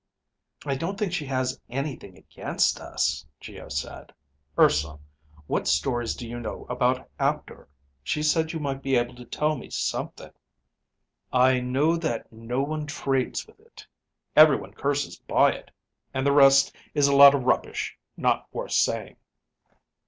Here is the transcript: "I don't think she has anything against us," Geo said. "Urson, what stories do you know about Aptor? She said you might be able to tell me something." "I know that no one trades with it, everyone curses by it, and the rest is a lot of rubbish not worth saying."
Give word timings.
"I 0.65 0.73
don't 0.73 0.97
think 0.97 1.13
she 1.13 1.27
has 1.27 1.61
anything 1.69 2.17
against 2.17 2.79
us," 2.81 3.23
Geo 3.39 3.69
said. 3.69 4.11
"Urson, 4.57 4.97
what 5.45 5.67
stories 5.67 6.15
do 6.15 6.27
you 6.27 6.39
know 6.39 6.65
about 6.71 7.07
Aptor? 7.19 7.67
She 8.01 8.23
said 8.23 8.51
you 8.51 8.59
might 8.59 8.81
be 8.81 8.95
able 8.95 9.13
to 9.13 9.25
tell 9.25 9.55
me 9.55 9.69
something." 9.69 10.31
"I 11.31 11.59
know 11.59 11.97
that 11.97 12.31
no 12.33 12.63
one 12.63 12.87
trades 12.87 13.45
with 13.45 13.59
it, 13.59 13.85
everyone 14.35 14.73
curses 14.73 15.19
by 15.19 15.51
it, 15.51 15.69
and 16.15 16.25
the 16.25 16.31
rest 16.33 16.75
is 16.95 17.05
a 17.07 17.15
lot 17.15 17.35
of 17.35 17.43
rubbish 17.43 17.95
not 18.17 18.47
worth 18.51 18.71
saying." 18.71 19.17